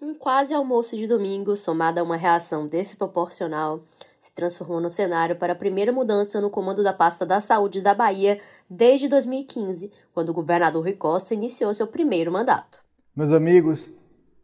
[0.00, 3.80] Um quase almoço de domingo, somado a uma reação desproporcional,
[4.20, 7.94] se transformou no cenário para a primeira mudança no comando da pasta da saúde da
[7.94, 8.38] Bahia
[8.68, 12.80] desde 2015, quando o governador Rui Costa iniciou seu primeiro mandato.
[13.16, 13.90] Meus amigos,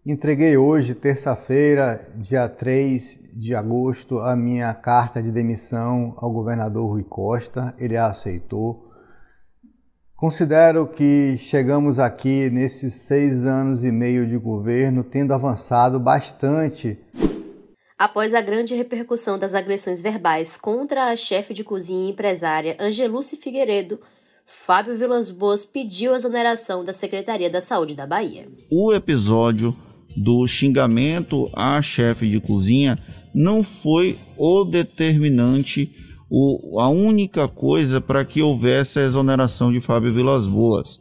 [0.07, 7.05] entreguei hoje, terça-feira, dia 3 de agosto, a minha carta de demissão ao governador Rui
[7.05, 7.75] Costa.
[7.79, 8.91] Ele a aceitou.
[10.23, 16.97] Considero que chegamos aqui nesses seis anos e meio de governo tendo avançado bastante
[17.99, 23.37] após a grande repercussão das agressões verbais contra a chefe de cozinha e empresária Angeluce
[23.37, 23.99] Figueiredo,
[24.47, 28.47] Fábio Vilas Boas pediu a exoneração da Secretaria da Saúde da Bahia.
[28.71, 29.77] O episódio
[30.17, 32.97] do xingamento à chefe de cozinha
[33.35, 40.15] não foi o determinante, o, a única coisa para que houvesse a exoneração de Fábio
[40.15, 40.99] Vilas Boas.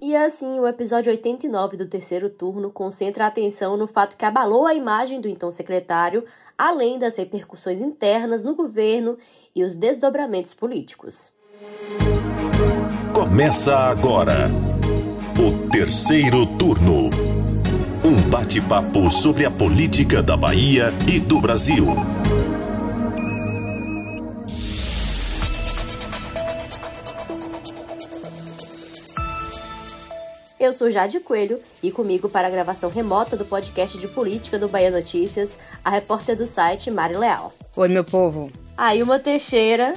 [0.00, 4.64] E assim, o episódio 89 do terceiro turno concentra a atenção no fato que abalou
[4.64, 6.24] a imagem do então secretário,
[6.56, 9.18] além das repercussões internas no governo
[9.54, 11.32] e os desdobramentos políticos.
[13.12, 14.48] Começa agora
[15.38, 17.10] o terceiro turno.
[18.04, 21.86] Um bate-papo sobre a política da Bahia e do Brasil.
[30.62, 34.68] Eu sou Jade Coelho e comigo para a gravação remota do podcast de política do
[34.68, 37.52] Bahia Notícias, a repórter do site Mari Leal.
[37.74, 38.48] Oi, meu povo.
[38.76, 39.92] A Ilma Teixeira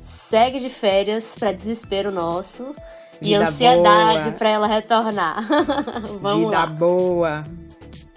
[0.00, 2.74] segue de férias para desespero nosso
[3.20, 5.46] e Vida ansiedade para ela retornar.
[6.18, 6.66] Vamos Vida lá.
[6.66, 7.44] boa.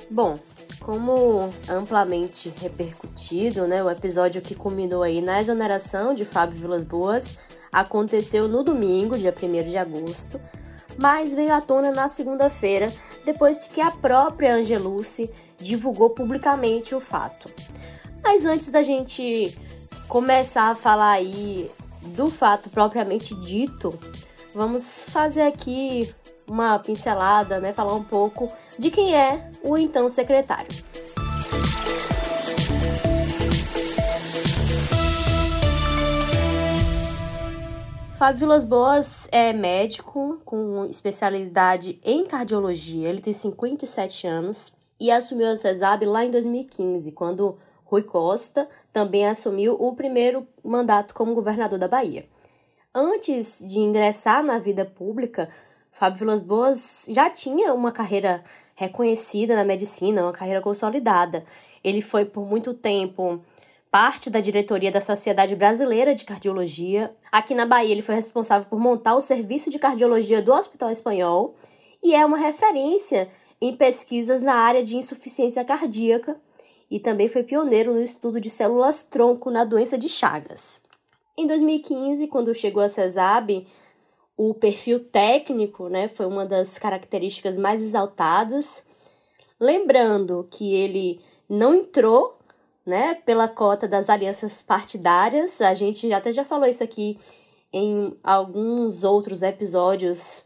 [0.10, 0.36] Bom,
[0.80, 7.40] como amplamente repercutido, né, o episódio que culminou aí na exoneração de Fábio Vilas Boas
[7.70, 10.40] aconteceu no domingo, dia 1 de agosto,
[11.02, 12.88] mas veio à tona na segunda-feira,
[13.26, 17.52] depois que a própria Angelucci divulgou publicamente o fato.
[18.24, 19.58] Mas antes da gente
[20.08, 21.70] começar a falar aí
[22.08, 23.98] do fato propriamente dito,
[24.54, 26.14] vamos fazer aqui
[26.50, 30.68] uma pincelada, né, falar um pouco de quem é o então secretário.
[38.20, 43.08] Fábio Vilas Boas é médico com especialidade em cardiologia.
[43.08, 49.26] Ele tem 57 anos e assumiu a CESAB lá em 2015, quando Rui Costa também
[49.26, 52.28] assumiu o primeiro mandato como governador da Bahia.
[52.94, 55.48] Antes de ingressar na vida pública,
[55.90, 58.44] Fábio Vilas Boas já tinha uma carreira
[58.76, 61.46] reconhecida na medicina, uma carreira consolidada.
[61.82, 63.42] Ele foi por muito tempo
[63.92, 67.14] parte da diretoria da Sociedade Brasileira de Cardiologia.
[67.32, 71.56] Aqui na Bahia, ele foi responsável por montar o serviço de cardiologia do Hospital Espanhol
[72.04, 73.30] e é uma referência
[73.60, 76.40] em pesquisas na área de insuficiência cardíaca
[76.90, 80.84] e também foi pioneiro no estudo de células tronco na doença de Chagas.
[81.38, 83.68] Em 2015, quando chegou a CESAB,
[84.38, 88.86] o perfil técnico né, foi uma das características mais exaltadas.
[89.60, 92.39] Lembrando que ele não entrou
[92.90, 95.62] né, pela cota das alianças partidárias.
[95.62, 97.18] A gente até já falou isso aqui
[97.72, 100.44] em alguns outros episódios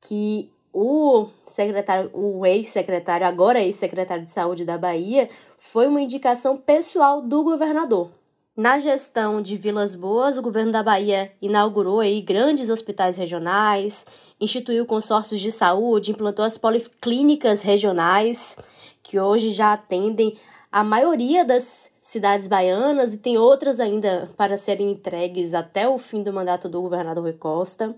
[0.00, 5.28] que o secretário, o ex-secretário, agora ex-secretário de Saúde da Bahia,
[5.58, 8.10] foi uma indicação pessoal do governador.
[8.54, 14.06] Na gestão de Vilas Boas, o governo da Bahia inaugurou aí grandes hospitais regionais,
[14.38, 18.58] instituiu consórcios de saúde, implantou as policlínicas regionais,
[19.02, 20.36] que hoje já atendem
[20.72, 26.22] a maioria das cidades baianas e tem outras ainda para serem entregues até o fim
[26.22, 27.94] do mandato do governador Rui Costa.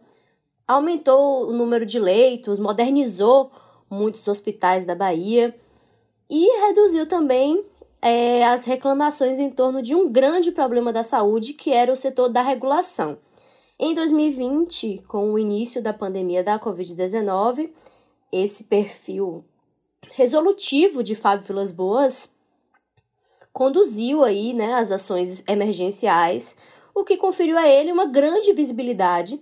[0.67, 3.53] Aumentou o número de leitos, modernizou
[3.89, 5.55] muitos hospitais da Bahia
[6.29, 7.65] e reduziu também
[8.03, 12.29] é, as reclamações em torno de um grande problema da saúde, que era o setor
[12.29, 13.19] da regulação.
[13.79, 17.71] Em 2020, com o início da pandemia da Covid-19,
[18.33, 19.45] esse perfil
[20.11, 22.34] resolutivo de Fábio Vilas Boas
[23.55, 26.57] conduziu aí, né, as ações emergenciais,
[26.93, 29.41] o que conferiu a ele uma grande visibilidade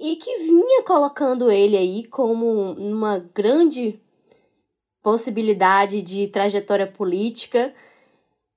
[0.00, 4.00] e que vinha colocando ele aí como uma grande
[5.02, 7.74] possibilidade de trajetória política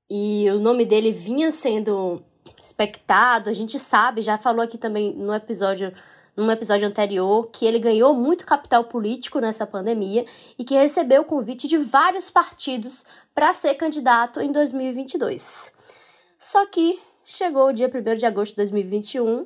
[0.09, 2.23] e o nome dele vinha sendo
[2.57, 3.49] expectado.
[3.49, 5.93] A gente sabe, já falou aqui também no episódio
[6.35, 10.25] num episódio anterior que ele ganhou muito capital político nessa pandemia
[10.57, 15.73] e que recebeu o convite de vários partidos para ser candidato em 2022.
[16.39, 19.45] Só que chegou o dia 1 de agosto de 2021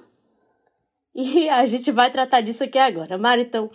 [1.13, 3.17] e a gente vai tratar disso aqui agora.
[3.17, 3.69] Mari, então,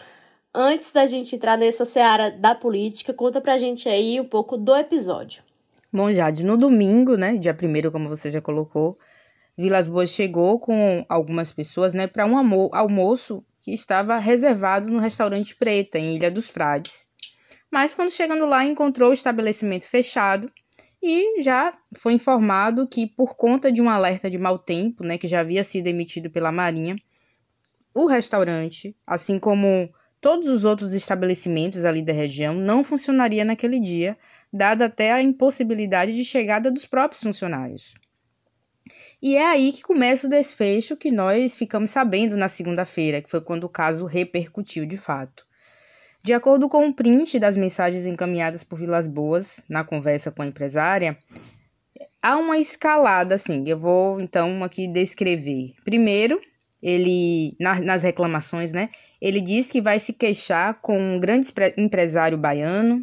[0.54, 4.74] antes da gente entrar nessa seara da política, conta pra gente aí um pouco do
[4.74, 5.42] episódio.
[5.92, 8.96] Bom, Jade, no domingo, né, dia primeiro, como você já colocou,
[9.60, 12.36] Vilas Boas chegou com algumas pessoas, né, para um
[12.72, 17.06] almoço que estava reservado no restaurante Preta, em Ilha dos Frades.
[17.70, 20.50] Mas quando chegando lá, encontrou o estabelecimento fechado
[21.02, 25.28] e já foi informado que, por conta de um alerta de mau tempo, né, que
[25.28, 26.96] já havia sido emitido pela Marinha,
[27.94, 34.16] o restaurante, assim como todos os outros estabelecimentos ali da região, não funcionaria naquele dia,
[34.52, 37.94] dada até a impossibilidade de chegada dos próprios funcionários.
[39.22, 43.40] E é aí que começa o desfecho que nós ficamos sabendo na segunda-feira, que foi
[43.40, 45.44] quando o caso repercutiu de fato.
[46.22, 50.46] De acordo com o print das mensagens encaminhadas por Vilas Boas na conversa com a
[50.46, 51.18] empresária,
[52.22, 53.64] há uma escalada assim.
[53.66, 55.74] Eu vou então aqui descrever.
[55.84, 56.40] Primeiro,
[56.82, 58.88] ele nas reclamações, né?
[59.20, 62.98] Ele diz que vai se queixar com um grande empresário baiano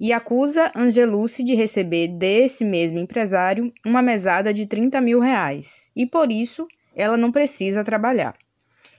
[0.00, 5.90] e acusa Angelucci de receber desse mesmo empresário uma mesada de 30 mil reais.
[5.94, 8.34] E por isso ela não precisa trabalhar.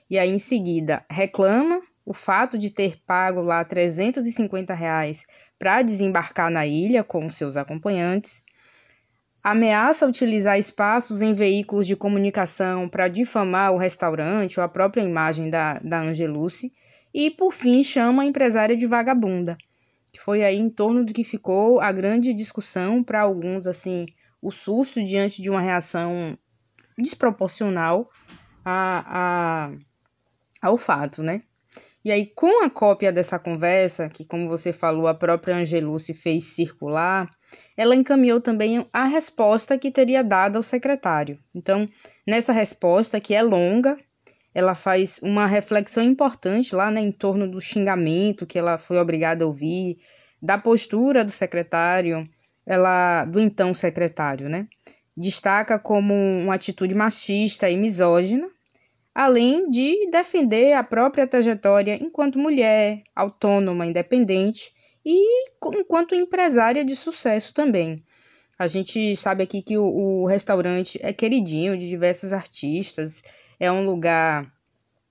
[0.10, 5.26] E aí em seguida reclama o fato de ter pago lá 350 reais
[5.60, 8.42] para desembarcar na ilha com seus acompanhantes,
[9.44, 15.50] ameaça utilizar espaços em veículos de comunicação para difamar o restaurante ou a própria imagem
[15.50, 16.74] da, da Angelucci,
[17.14, 19.58] e por fim chama a empresária de vagabunda,
[20.12, 24.06] que foi aí em torno do que ficou a grande discussão para alguns, assim,
[24.42, 26.38] o susto diante de uma reação
[26.98, 28.10] desproporcional
[28.64, 29.72] a, a,
[30.62, 31.42] ao fato, né?
[32.04, 36.46] E aí, com a cópia dessa conversa, que, como você falou, a própria Angelucci fez
[36.46, 37.30] circular,
[37.76, 41.38] ela encaminhou também a resposta que teria dado ao secretário.
[41.54, 41.86] Então,
[42.26, 43.98] nessa resposta, que é longa,
[44.54, 49.44] ela faz uma reflexão importante lá né, em torno do xingamento que ela foi obrigada
[49.44, 49.98] a ouvir,
[50.42, 52.28] da postura do secretário,
[52.66, 54.68] ela do então secretário, né?
[55.16, 58.48] Destaca como uma atitude machista e misógina,
[59.14, 64.72] além de defender a própria trajetória enquanto mulher, autônoma, independente
[65.06, 68.04] e enquanto empresária de sucesso também.
[68.58, 73.24] A gente sabe aqui que o, o restaurante é queridinho de diversos artistas,
[73.60, 74.46] é um lugar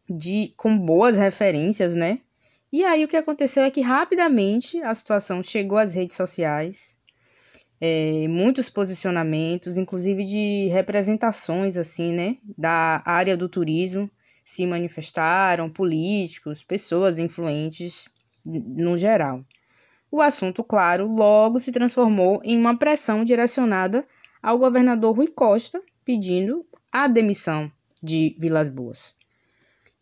[0.08, 2.20] de com boas referências, né?
[2.72, 6.98] E aí o que aconteceu é que rapidamente a situação chegou às redes sociais
[7.80, 14.10] é, muitos posicionamentos, inclusive de representações assim, né, da área do turismo
[14.44, 18.08] se manifestaram, políticos, pessoas influentes
[18.46, 19.44] no geral.
[20.10, 24.06] O assunto, claro, logo se transformou em uma pressão direcionada
[24.42, 27.70] ao governador Rui Costa, pedindo a demissão
[28.02, 29.14] de Vilas Boas.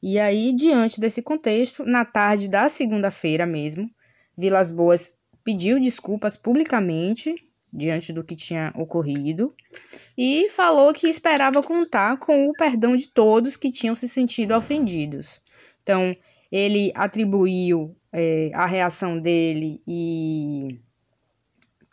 [0.03, 3.91] E aí, diante desse contexto, na tarde da segunda-feira mesmo,
[4.37, 7.35] Vilas Boas pediu desculpas publicamente
[7.73, 9.55] diante do que tinha ocorrido
[10.17, 15.41] e falou que esperava contar com o perdão de todos que tinham se sentido ofendidos.
[15.83, 16.17] Então,
[16.51, 20.81] ele atribuiu é, a reação dele e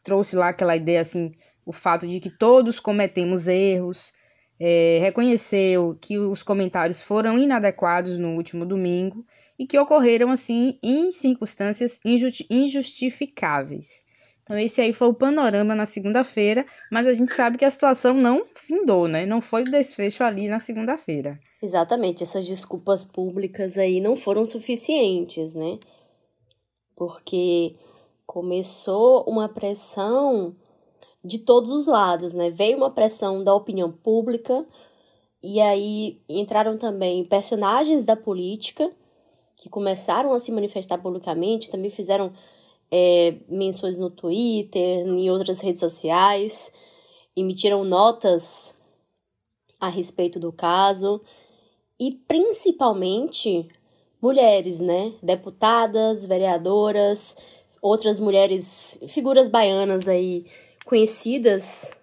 [0.04, 1.34] trouxe lá aquela ideia assim,
[1.66, 4.14] o fato de que todos cometemos erros,
[4.60, 9.26] é, reconheceu que os comentários foram inadequados no último domingo
[9.58, 12.00] e que ocorreram assim em circunstâncias
[12.50, 14.04] injustificáveis.
[14.44, 18.14] Então, esse aí foi o panorama na segunda-feira, mas a gente sabe que a situação
[18.14, 19.26] não findou, né?
[19.26, 21.40] Não foi o desfecho ali na segunda-feira.
[21.62, 25.80] Exatamente, essas desculpas públicas aí não foram suficientes, né?
[26.94, 27.76] Porque
[28.26, 30.54] começou uma pressão
[31.24, 32.50] de todos os lados, né?
[32.50, 34.66] Veio uma pressão da opinião pública
[35.42, 38.92] e aí entraram também personagens da política
[39.58, 42.34] que começaram a se manifestar publicamente, também fizeram
[42.92, 46.74] é, menções no Twitter, em outras redes sociais,
[47.36, 48.76] emitiram notas
[49.80, 51.22] a respeito do caso
[52.00, 53.70] e principalmente
[54.22, 55.14] mulheres, né?
[55.24, 57.36] Deputadas, vereadoras,
[57.82, 60.46] outras mulheres, figuras baianas aí
[60.86, 61.94] conhecidas.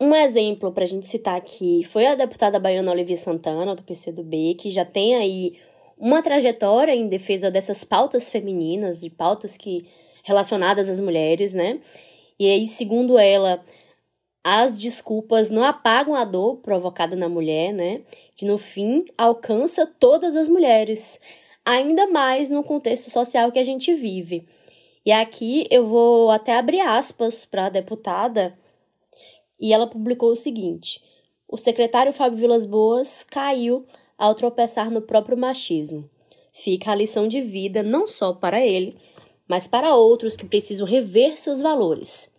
[0.00, 4.54] Um exemplo para a gente citar aqui foi a deputada baiana Olivia Santana, do PCdoB,
[4.54, 5.58] que já tem aí
[5.98, 9.86] uma trajetória em defesa dessas pautas femininas, de pautas que
[10.22, 11.80] relacionadas às mulheres, né?
[12.38, 13.64] E aí, segundo ela,
[14.44, 18.02] as desculpas não apagam a dor provocada na mulher, né?
[18.34, 21.18] Que no fim alcança todas as mulheres,
[21.64, 24.46] ainda mais no contexto social que a gente vive.
[25.06, 28.58] E aqui eu vou até abrir aspas para a deputada,
[29.60, 31.00] e ela publicou o seguinte:
[31.46, 33.86] O secretário Fábio Vilas Boas caiu
[34.18, 36.10] ao tropeçar no próprio machismo.
[36.52, 38.96] fica a lição de vida não só para ele,
[39.46, 42.34] mas para outros que precisam rever seus valores.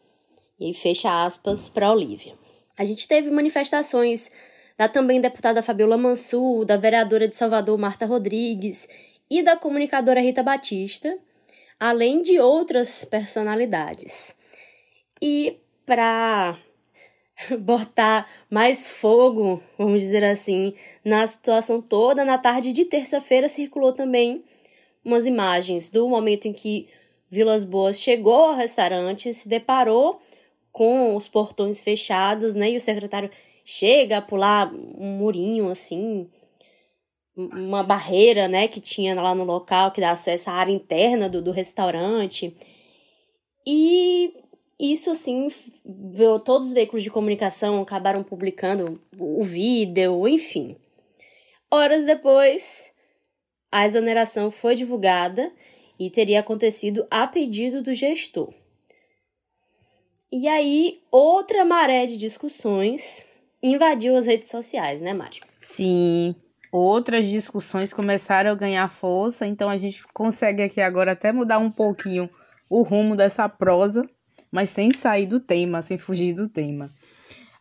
[0.59, 2.33] E fecha aspas para Olivia.
[2.77, 4.29] A gente teve manifestações
[4.77, 8.89] da também deputada Fabiola Mansur, da vereadora de Salvador Marta Rodrigues
[9.29, 11.17] e da comunicadora Rita Batista,
[11.79, 14.35] além de outras personalidades.
[15.21, 16.57] E para
[17.59, 24.43] botar mais fogo, vamos dizer assim, na situação toda, na tarde de terça-feira circulou também
[25.03, 26.87] umas imagens do momento em que
[27.29, 30.21] Vilas Boas chegou ao restaurante, se deparou
[30.71, 32.71] com os portões fechados, né?
[32.71, 33.29] E o secretário
[33.65, 36.29] chega a pular um murinho assim,
[37.37, 41.41] uma barreira, né, que tinha lá no local que dá acesso à área interna do,
[41.41, 42.55] do restaurante.
[43.65, 44.33] E
[44.79, 45.47] isso, assim,
[46.43, 50.75] todos os veículos de comunicação acabaram publicando o vídeo, enfim.
[51.69, 52.91] Horas depois,
[53.71, 55.51] a exoneração foi divulgada
[55.99, 58.53] e teria acontecido a pedido do gestor.
[60.31, 63.27] E aí, outra maré de discussões
[63.61, 65.39] invadiu as redes sociais, né, Mari?
[65.57, 66.35] Sim,
[66.71, 71.71] outras discussões começaram a ganhar força, então a gente consegue aqui agora até mudar um
[71.71, 72.29] pouquinho
[72.69, 74.07] o rumo dessa prosa
[74.51, 76.89] mas sem sair do tema, sem fugir do tema.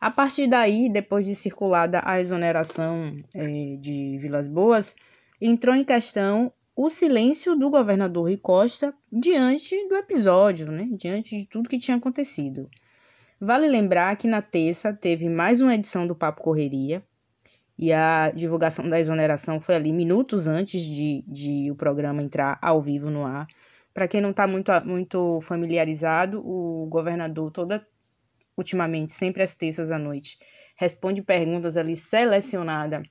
[0.01, 4.95] A partir daí, depois de circulada a exoneração é, de Vilas Boas,
[5.41, 10.89] entrou em questão o silêncio do governador Rui Costa diante do episódio, né?
[10.93, 12.69] diante de tudo que tinha acontecido.
[13.41, 17.03] Vale lembrar que na terça teve mais uma edição do Papo Correria,
[17.78, 22.80] e a divulgação da exoneração foi ali minutos antes de, de o programa entrar ao
[22.80, 23.47] vivo no ar.
[23.92, 27.87] Para quem não está muito, muito familiarizado, o governador, toda
[28.56, 30.38] ultimamente, sempre às terças à noite,
[30.76, 33.06] responde perguntas ali selecionadas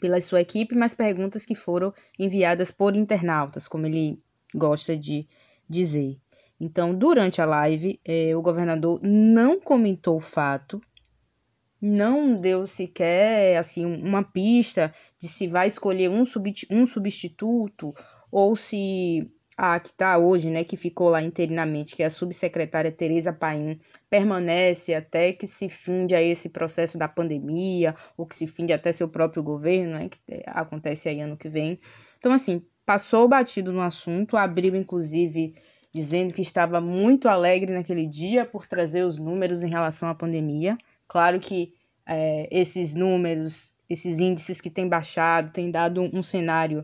[0.00, 4.22] pela sua equipe, mas perguntas que foram enviadas por internautas, como ele
[4.54, 5.26] gosta de
[5.68, 6.18] dizer.
[6.60, 10.80] Então, durante a live, eh, o governador não comentou o fato,
[11.82, 16.22] não deu sequer assim uma pista de se vai escolher um,
[16.70, 17.92] um substituto
[18.30, 22.90] ou se a que está hoje, né, que ficou lá interinamente, que é a subsecretária
[22.90, 28.46] Tereza Paim, permanece até que se finde a esse processo da pandemia, ou que se
[28.46, 31.78] finde até seu próprio governo, né, que acontece aí ano que vem.
[32.18, 35.54] Então, assim, passou batido no assunto, abriu, inclusive,
[35.94, 40.78] dizendo que estava muito alegre naquele dia por trazer os números em relação à pandemia.
[41.12, 41.74] Claro que
[42.08, 46.82] é, esses números, esses índices que têm baixado, têm dado um, cenário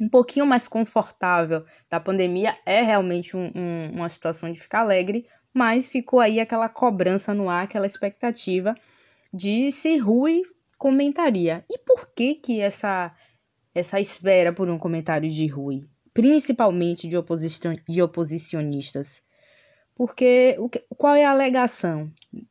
[0.00, 5.26] um pouquinho mais confortável da pandemia é realmente um, um, uma situação de ficar alegre,
[5.52, 8.76] mas ficou aí aquela cobrança no ar, aquela expectativa
[9.34, 10.42] de se Rui
[10.78, 11.64] comentaria.
[11.68, 13.12] E por que que essa
[13.74, 15.80] essa espera por um comentário de Rui,
[16.14, 19.20] principalmente de, oposici de oposicionistas?
[20.02, 22.10] Porque o que, qual é a alegação?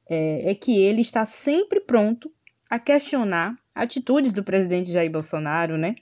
[0.10, 2.31] É, é que ele está sempre pronto
[2.70, 5.93] a questionar atitudes do presidente Jair Bolsonaro, né?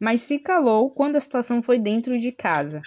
[0.00, 2.82] mas se calou quando a situação foi dentro de casa.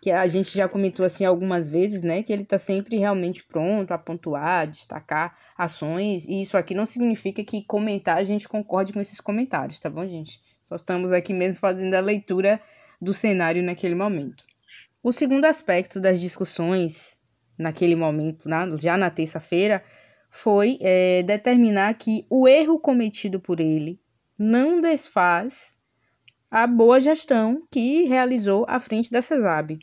[0.00, 3.92] Que a gente já comentou assim algumas vezes, né, que ele está sempre realmente pronto
[3.92, 9.02] a pontuar, destacar ações, e isso aqui não significa que comentar a gente concorde com
[9.02, 10.40] esses comentários, tá bom, gente?
[10.62, 12.58] Só estamos aqui mesmo fazendo a leitura
[13.02, 14.44] do cenário naquele momento.
[15.02, 17.18] O segundo aspecto das discussões
[17.58, 19.82] naquele momento, na, já na terça-feira,
[20.30, 24.00] foi é, determinar que o erro cometido por ele
[24.38, 25.76] não desfaz
[26.50, 29.78] a boa gestão que realizou à frente da CESAB,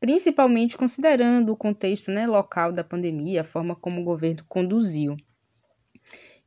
[0.00, 5.16] principalmente considerando o contexto né, local da pandemia, a forma como o governo conduziu.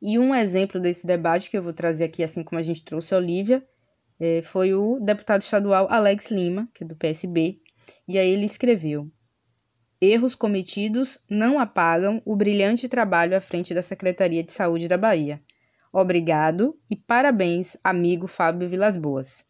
[0.00, 3.14] E um exemplo desse debate que eu vou trazer aqui, assim como a gente trouxe
[3.14, 3.66] a Olivia,
[4.20, 7.60] é, foi o deputado estadual Alex Lima, que é do PSB,
[8.06, 9.10] e aí ele escreveu:
[10.00, 15.40] Erros cometidos não apagam o brilhante trabalho à frente da Secretaria de Saúde da Bahia.
[15.92, 19.42] Obrigado e parabéns, amigo Fábio Vilas Boas.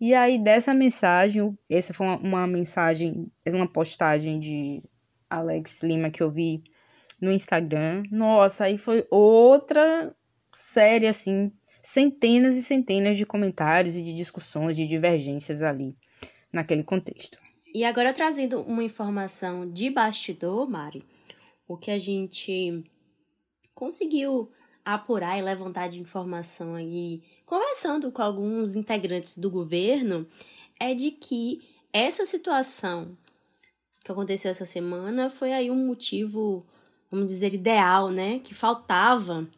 [0.00, 4.80] E aí, dessa mensagem, essa foi uma, uma mensagem, uma postagem de
[5.28, 6.62] Alex Lima que eu vi
[7.20, 8.04] no Instagram.
[8.08, 10.14] Nossa, aí foi outra
[10.52, 11.50] série, assim,
[11.82, 15.96] centenas e centenas de comentários e de discussões, de divergências ali,
[16.52, 17.47] naquele contexto.
[17.78, 21.04] E agora trazendo uma informação de bastidor, Mari,
[21.68, 22.82] o que a gente
[23.72, 24.50] conseguiu
[24.84, 30.26] apurar e levantar de informação aí, conversando com alguns integrantes do governo,
[30.80, 33.16] é de que essa situação
[34.04, 36.66] que aconteceu essa semana foi aí um motivo,
[37.08, 38.40] vamos dizer, ideal, né?
[38.40, 39.48] Que faltava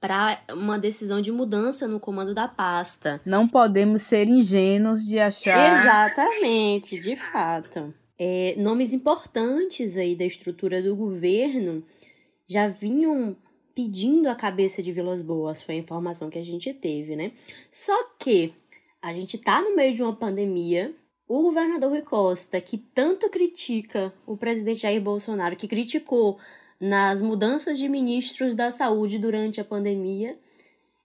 [0.00, 3.20] para uma decisão de mudança no comando da pasta.
[3.24, 5.80] Não podemos ser ingênuos de achar.
[5.80, 7.94] Exatamente, de fato.
[8.18, 11.84] É, nomes importantes aí da estrutura do governo
[12.46, 13.36] já vinham
[13.74, 17.32] pedindo a cabeça de Vilas Boas, foi a informação que a gente teve, né?
[17.70, 18.54] Só que
[19.02, 20.94] a gente tá no meio de uma pandemia.
[21.28, 26.38] O governador Rui Costa, que tanto critica o presidente Jair Bolsonaro, que criticou
[26.80, 30.38] nas mudanças de ministros da saúde durante a pandemia,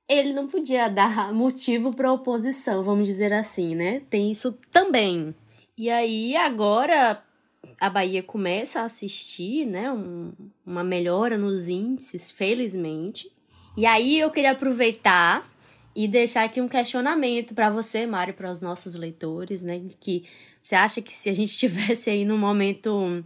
[0.08, 4.02] ele não podia dar motivo para oposição, vamos dizer assim, né?
[4.10, 5.34] Tem isso também.
[5.78, 7.24] E aí agora
[7.80, 10.32] a Bahia começa a assistir, né, um,
[10.66, 13.32] uma melhora nos índices, felizmente.
[13.76, 15.50] E aí eu queria aproveitar
[15.96, 20.24] e deixar aqui um questionamento para você, Mário, para os nossos leitores, né, que
[20.62, 23.24] você acha que se a gente estivesse aí num momento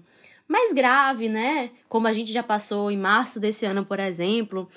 [0.48, 4.70] mais grave, né, como a gente já passou em março desse ano, por exemplo,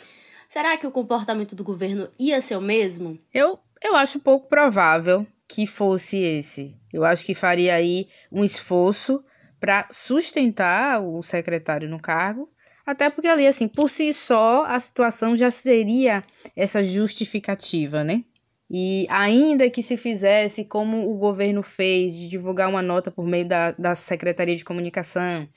[0.48, 3.18] será que o comportamento do governo ia ser o mesmo?
[3.32, 6.76] Eu, eu acho pouco provável que fosse esse.
[6.92, 9.24] Eu acho que faria aí um esforço
[9.58, 12.48] para sustentar o secretário no cargo,
[12.86, 16.22] até porque ali, assim, por si só, a situação já seria
[16.56, 18.24] essa justificativa, né?
[18.70, 23.48] E ainda que se fizesse como o governo fez, de divulgar uma nota por meio
[23.48, 25.48] da, da Secretaria de Comunicação,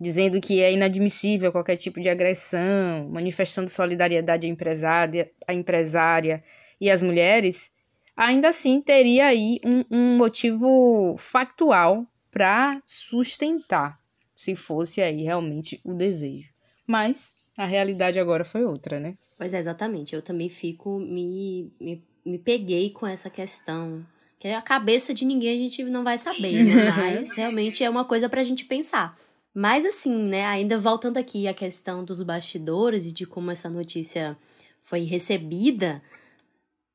[0.00, 6.40] dizendo que é inadmissível qualquer tipo de agressão, manifestando solidariedade à empresária, à empresária
[6.80, 7.70] e às mulheres,
[8.16, 14.00] ainda assim teria aí um, um motivo factual para sustentar,
[14.34, 16.48] se fosse aí realmente o desejo.
[16.86, 19.14] Mas a realidade agora foi outra, né?
[19.36, 20.14] Pois é, exatamente.
[20.14, 24.04] Eu também fico, me, me, me peguei com essa questão.
[24.38, 26.90] Que a cabeça de ninguém a gente não vai saber, né?
[26.90, 29.18] Mas realmente é uma coisa pra gente pensar.
[29.52, 34.36] Mas assim, né, ainda voltando aqui à questão dos bastidores e de como essa notícia
[34.84, 36.00] foi recebida,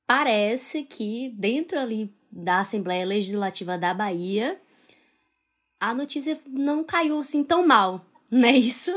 [0.07, 4.59] parece que dentro ali da Assembleia Legislativa da Bahia
[5.79, 8.91] a notícia não caiu assim tão mal, não é isso?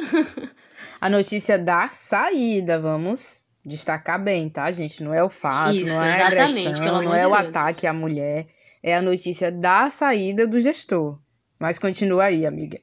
[1.00, 5.02] a notícia da saída, vamos destacar bem, tá, gente?
[5.02, 7.48] Não é o fato, isso, não é a agressão, não é o Deus.
[7.48, 8.46] ataque à mulher,
[8.82, 11.18] é a notícia da saída do gestor.
[11.58, 12.80] Mas continua aí, amiga.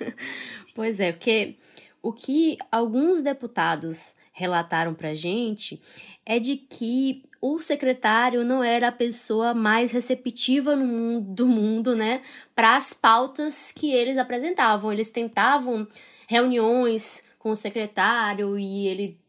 [0.74, 1.56] pois é, porque
[2.02, 5.80] o que alguns deputados relataram pra gente
[6.26, 11.96] é de que o secretário não era a pessoa mais receptiva no mundo, do mundo,
[11.96, 12.20] né,
[12.54, 14.92] para as pautas que eles apresentavam.
[14.92, 15.86] Eles tentavam
[16.28, 19.19] reuniões com o secretário e ele,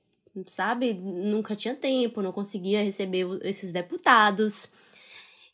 [0.47, 4.71] sabe, nunca tinha tempo, não conseguia receber esses deputados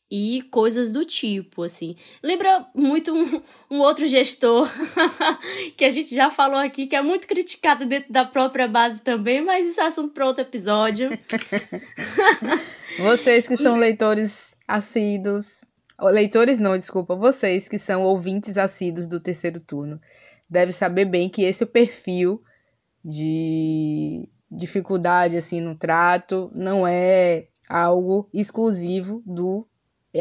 [0.10, 1.96] e coisas do tipo, assim.
[2.24, 4.70] Lembra muito um, um outro gestor
[5.76, 9.42] que a gente já falou aqui, que é muito criticado dentro da própria base também,
[9.42, 11.10] mas isso é assunto para outro episódio.
[13.00, 15.66] vocês que são leitores assíduos,
[16.00, 20.00] leitores não, desculpa, vocês que são ouvintes assíduos do terceiro turno,
[20.50, 22.42] devem saber bem que esse é o perfil
[23.04, 29.68] de dificuldade assim no trato, não é algo exclusivo do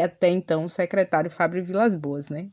[0.02, 2.48] até então secretário Fábio Vilas Boas, né?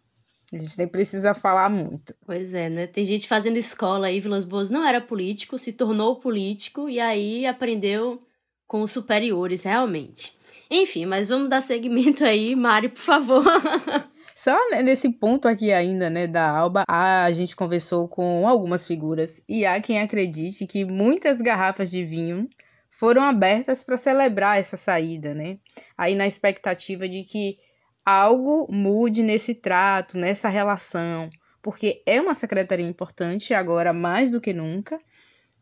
[0.53, 2.13] A gente nem precisa falar muito.
[2.25, 2.85] Pois é, né?
[2.87, 7.45] Tem gente fazendo escola aí, Vilas Boas não era político, se tornou político e aí
[7.45, 8.21] aprendeu
[8.67, 10.33] com os superiores, realmente.
[10.69, 13.43] Enfim, mas vamos dar seguimento aí, Mário, por favor.
[14.35, 19.65] Só nesse ponto aqui ainda, né, da Alba, a gente conversou com algumas figuras e
[19.65, 22.49] há quem acredite que muitas garrafas de vinho
[22.89, 25.57] foram abertas para celebrar essa saída, né?
[25.97, 27.57] Aí na expectativa de que
[28.05, 31.29] algo mude nesse trato, nessa relação,
[31.61, 34.99] porque é uma secretaria importante agora mais do que nunca.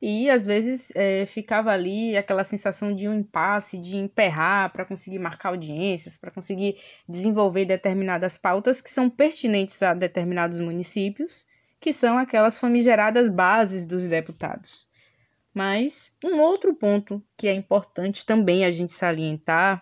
[0.01, 5.19] E às vezes é, ficava ali aquela sensação de um impasse, de emperrar para conseguir
[5.19, 6.75] marcar audiências, para conseguir
[7.07, 11.45] desenvolver determinadas pautas que são pertinentes a determinados municípios,
[11.79, 14.89] que são aquelas famigeradas bases dos deputados.
[15.53, 19.79] Mas um outro ponto que é importante também a gente salientar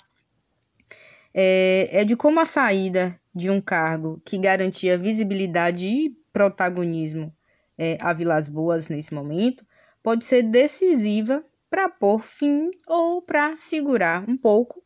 [1.34, 7.34] é, é de como a saída de um cargo que garantia visibilidade e protagonismo
[7.78, 9.66] é, a Vilas Boas nesse momento
[10.04, 14.84] pode ser decisiva para pôr fim ou para segurar um pouco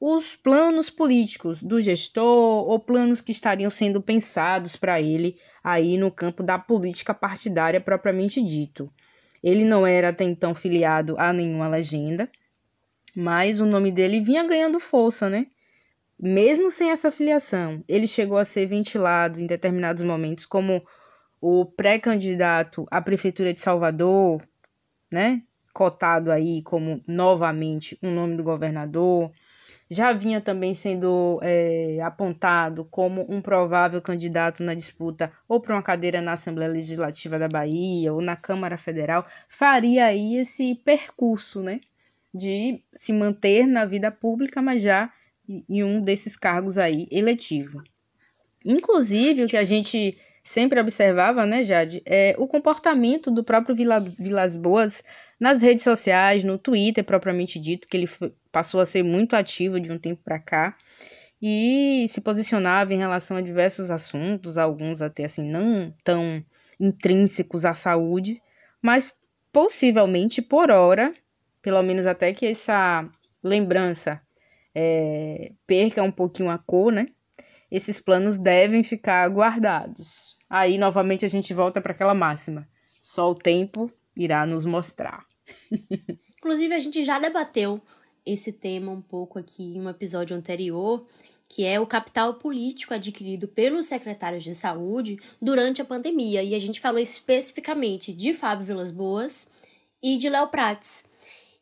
[0.00, 6.10] os planos políticos do gestor ou planos que estariam sendo pensados para ele aí no
[6.10, 8.90] campo da política partidária propriamente dito.
[9.42, 12.30] Ele não era até então filiado a nenhuma legenda,
[13.14, 15.46] mas o nome dele vinha ganhando força, né?
[16.18, 20.82] Mesmo sem essa filiação, ele chegou a ser ventilado em determinados momentos como
[21.40, 24.42] o pré-candidato à prefeitura de Salvador,
[25.10, 25.42] né?
[25.72, 29.30] cotado aí como novamente um nome do governador,
[29.88, 35.82] já vinha também sendo é, apontado como um provável candidato na disputa ou para uma
[35.82, 41.80] cadeira na Assembleia Legislativa da Bahia ou na Câmara Federal, faria aí esse percurso, né,
[42.32, 45.10] de se manter na vida pública, mas já
[45.68, 47.82] em um desses cargos aí eletivo.
[48.64, 54.18] Inclusive, o que a gente sempre observava, né, Jade, é o comportamento do próprio Vilas,
[54.18, 55.02] Vilas Boas
[55.38, 58.08] nas redes sociais, no Twitter propriamente dito, que ele
[58.50, 60.76] passou a ser muito ativo de um tempo para cá
[61.40, 66.44] e se posicionava em relação a diversos assuntos, alguns até assim não tão
[66.78, 68.42] intrínsecos à saúde,
[68.82, 69.14] mas
[69.52, 71.14] possivelmente por hora,
[71.62, 73.08] pelo menos até que essa
[73.42, 74.20] lembrança
[74.74, 77.06] é, perca um pouquinho a cor, né?
[77.70, 80.36] Esses planos devem ficar guardados.
[80.48, 85.24] Aí, novamente, a gente volta para aquela máxima: só o tempo irá nos mostrar.
[86.38, 87.80] Inclusive, a gente já debateu
[88.24, 91.06] esse tema um pouco aqui em um episódio anterior,
[91.48, 96.42] que é o capital político adquirido pelos secretários de saúde durante a pandemia.
[96.42, 99.50] E a gente falou especificamente de Fábio Vilas Boas
[100.02, 101.04] e de Léo Prates.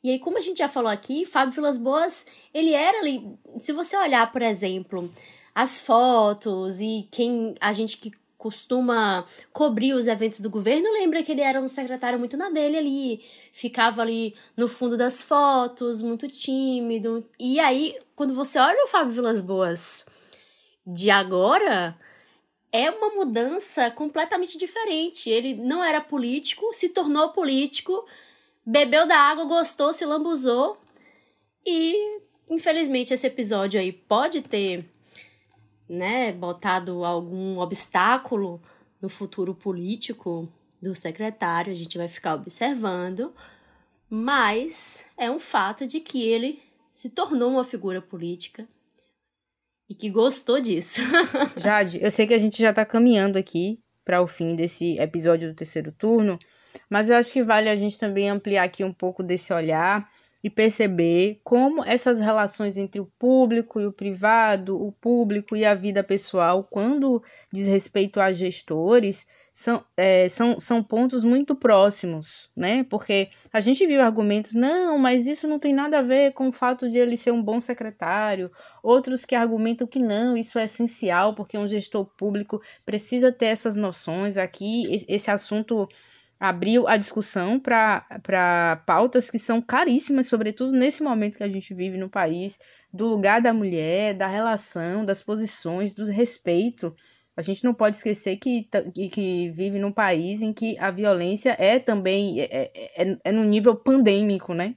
[0.03, 3.23] E aí, como a gente já falou aqui, Fábio Vilas Boas, ele era ali.
[3.61, 5.11] Se você olhar, por exemplo,
[5.59, 11.33] as fotos e quem a gente que costuma cobrir os eventos do governo lembra que
[11.33, 16.29] ele era um secretário muito na dele ali, ficava ali no fundo das fotos, muito
[16.29, 17.29] tímido.
[17.41, 20.07] E aí, quando você olha o Fábio Vilas Boas
[20.87, 21.99] de agora,
[22.71, 25.29] é uma mudança completamente diferente.
[25.29, 28.07] Ele não era político, se tornou político,
[28.65, 30.79] bebeu da água, gostou, se lambuzou.
[31.67, 34.89] E, infelizmente, esse episódio aí pode ter
[35.89, 38.61] né, botado algum obstáculo
[39.01, 40.49] no futuro político
[40.81, 43.33] do secretário, a gente vai ficar observando,
[44.09, 48.67] mas é um fato de que ele se tornou uma figura política
[49.89, 51.01] e que gostou disso.
[51.57, 55.49] Jade, eu sei que a gente já está caminhando aqui para o fim desse episódio
[55.49, 56.39] do terceiro turno,
[56.89, 60.11] mas eu acho que vale a gente também ampliar aqui um pouco desse olhar
[60.43, 65.75] e perceber como essas relações entre o público e o privado, o público e a
[65.75, 67.23] vida pessoal, quando
[67.53, 72.85] diz respeito a gestores, são, é, são, são pontos muito próximos, né?
[72.85, 76.53] Porque a gente viu argumentos, não, mas isso não tem nada a ver com o
[76.53, 81.35] fato de ele ser um bom secretário, outros que argumentam que não, isso é essencial,
[81.35, 84.39] porque um gestor público precisa ter essas noções.
[84.39, 85.89] Aqui, esse assunto
[86.41, 91.99] abriu a discussão para pautas que são caríssimas, sobretudo nesse momento que a gente vive
[91.99, 92.59] no país,
[92.93, 96.95] do lugar da mulher, da relação, das posições, do respeito.
[97.37, 98.69] A gente não pode esquecer que,
[99.13, 103.45] que, vive num país em que a violência é também é, é, é, é no
[103.45, 104.75] nível pandêmico, né?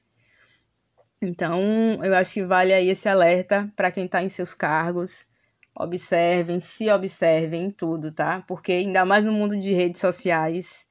[1.22, 1.60] Então,
[2.04, 5.28] eu acho que vale aí esse alerta para quem está em seus cargos.
[5.76, 8.44] Observem, se observem em tudo, tá?
[8.48, 10.88] Porque ainda mais no mundo de redes sociais,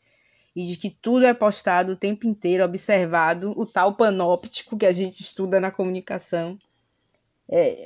[0.54, 4.92] e de que tudo é postado o tempo inteiro, observado, o tal panóptico que a
[4.92, 6.58] gente estuda na comunicação.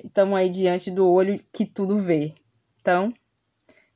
[0.05, 2.33] Estamos é, aí diante do olho que tudo vê.
[2.81, 3.13] Então,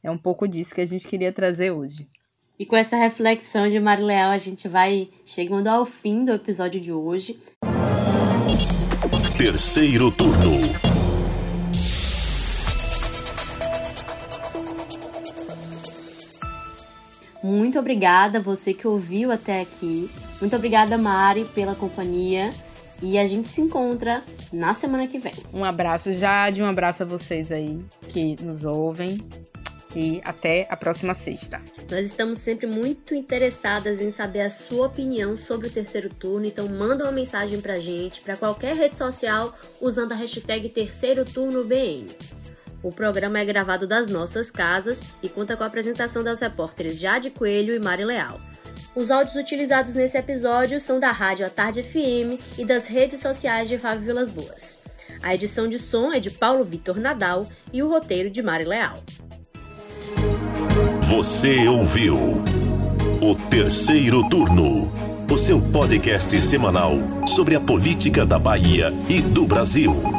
[0.02, 2.08] é um pouco disso que a gente queria trazer hoje.
[2.58, 6.80] E com essa reflexão de Mari Leal, a gente vai chegando ao fim do episódio
[6.80, 7.38] de hoje.
[9.38, 10.87] Terceiro turno.
[17.48, 20.10] Muito obrigada você que ouviu até aqui.
[20.38, 22.50] Muito obrigada, Mari, pela companhia.
[23.00, 25.32] E a gente se encontra na semana que vem.
[25.54, 29.18] Um abraço, Jade, um abraço a vocês aí que nos ouvem.
[29.96, 31.58] E até a próxima sexta.
[31.90, 36.68] Nós estamos sempre muito interessadas em saber a sua opinião sobre o terceiro turno, então
[36.68, 42.06] manda uma mensagem pra gente para qualquer rede social usando a hashtag terceiro turno BN.
[42.82, 47.30] O programa é gravado das nossas casas e conta com a apresentação das repórteres Jade
[47.30, 48.40] Coelho e Mari Leal.
[48.94, 53.68] Os áudios utilizados nesse episódio são da Rádio A Tarde FM e das redes sociais
[53.68, 54.82] de Fábio Vilas Boas.
[55.22, 58.96] A edição de som é de Paulo Vitor Nadal e o roteiro de Mari Leal.
[61.02, 62.16] Você ouviu
[63.20, 64.88] o terceiro turno,
[65.30, 66.92] o seu podcast semanal
[67.26, 70.17] sobre a política da Bahia e do Brasil.